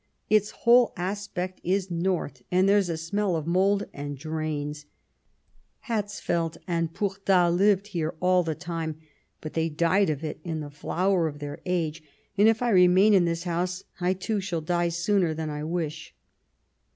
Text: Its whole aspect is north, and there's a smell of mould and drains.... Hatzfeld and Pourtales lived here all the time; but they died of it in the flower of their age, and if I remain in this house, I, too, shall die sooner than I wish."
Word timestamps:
Its 0.31 0.49
whole 0.65 0.93
aspect 0.97 1.61
is 1.63 1.91
north, 1.91 2.41
and 2.51 2.67
there's 2.67 2.89
a 2.89 2.97
smell 2.97 3.35
of 3.35 3.45
mould 3.45 3.83
and 3.93 4.17
drains.... 4.17 4.87
Hatzfeld 5.81 6.57
and 6.65 6.91
Pourtales 6.91 7.55
lived 7.55 7.85
here 7.89 8.15
all 8.19 8.41
the 8.41 8.55
time; 8.55 8.97
but 9.41 9.53
they 9.53 9.69
died 9.69 10.09
of 10.09 10.23
it 10.23 10.39
in 10.43 10.59
the 10.59 10.71
flower 10.71 11.27
of 11.27 11.37
their 11.37 11.61
age, 11.67 12.01
and 12.35 12.47
if 12.47 12.63
I 12.63 12.69
remain 12.71 13.13
in 13.13 13.25
this 13.25 13.43
house, 13.43 13.83
I, 13.99 14.13
too, 14.13 14.41
shall 14.41 14.61
die 14.61 14.89
sooner 14.89 15.35
than 15.35 15.51
I 15.51 15.63
wish." 15.63 16.15